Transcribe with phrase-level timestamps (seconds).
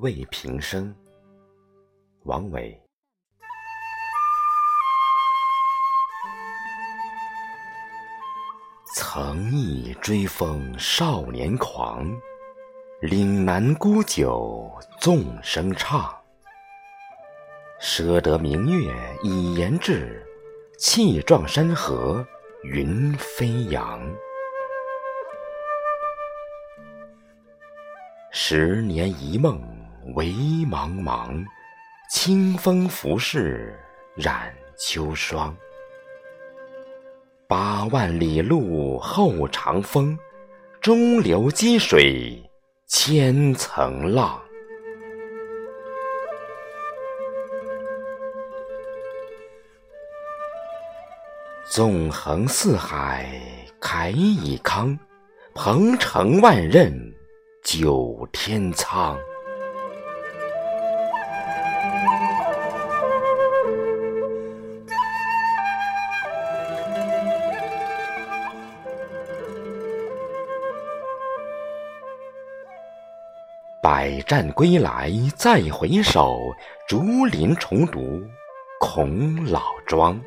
[0.00, 0.94] 未平生，
[2.24, 2.80] 王维。
[8.94, 12.10] 曾忆追风少年狂，
[13.02, 16.10] 岭南孤酒纵声唱。
[17.78, 18.90] 舍得明月
[19.22, 20.26] 以言志，
[20.78, 22.26] 气壮山河
[22.62, 24.00] 云飞扬。
[28.32, 29.60] 十年一梦
[30.14, 31.44] 为茫茫，
[32.10, 33.72] 清风拂拭
[34.14, 35.56] 染秋霜。
[37.46, 40.18] 八万里路后长风，
[40.80, 42.42] 中流击水
[42.86, 44.40] 千层浪。
[51.70, 53.30] 纵横四海
[53.80, 54.98] 慨以慷，
[55.54, 56.92] 鹏程万仞
[57.62, 59.16] 九天苍。
[73.82, 76.38] 百战归来再回首，
[76.86, 78.20] 竹林重读
[78.78, 80.20] 孔老庄。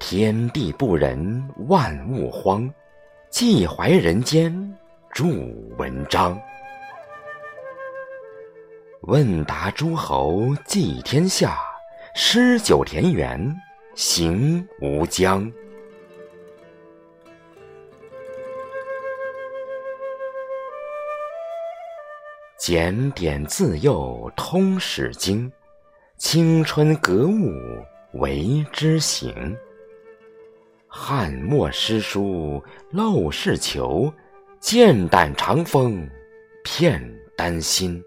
[0.00, 2.68] 天地不仁，万物荒，
[3.30, 4.52] 寄怀人间
[5.12, 5.26] 著
[5.78, 6.36] 文章。
[9.02, 11.56] 问答诸侯祭天下，
[12.16, 13.56] 诗酒田园
[13.94, 15.48] 行吴疆。
[22.64, 25.50] 检点自幼通史经，
[26.16, 27.50] 青春格物
[28.12, 29.34] 为之行。
[30.86, 34.14] 汉末诗书陋室求，
[34.60, 36.08] 剑胆长风
[36.62, 37.02] 片
[37.36, 38.00] 丹心。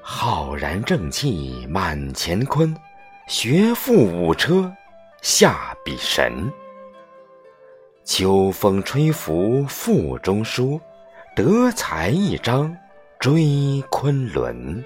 [0.00, 2.74] 浩然正气满乾坤。
[3.26, 4.70] 学富五车
[5.22, 6.52] 下笔神，
[8.04, 10.78] 秋风吹拂腹中书，
[11.34, 12.76] 德才一张
[13.18, 14.84] 追昆仑。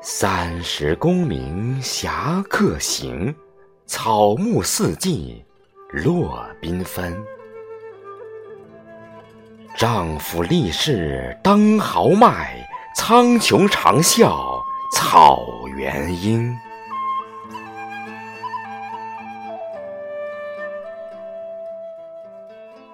[0.00, 3.34] 三十功名侠客行，
[3.84, 5.44] 草木四季
[5.90, 7.22] 落缤纷。
[9.76, 12.54] 丈夫立世当豪迈，
[12.94, 15.42] 苍穹长啸草
[15.76, 16.54] 原英。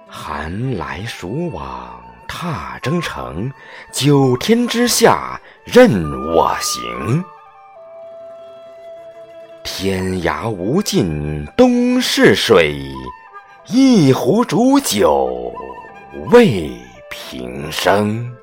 [0.07, 3.51] 寒来暑往踏征程，
[3.91, 5.91] 九天之下任
[6.33, 7.25] 我行。
[9.65, 12.79] 天涯无尽东逝水，
[13.67, 15.53] 一壶浊酒。
[16.25, 16.71] 未
[17.10, 18.36] 平生。